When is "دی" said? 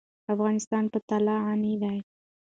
1.83-1.97